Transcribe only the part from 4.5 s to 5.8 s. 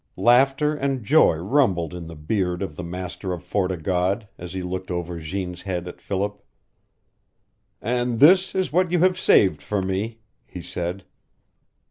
he looked over Jeanne's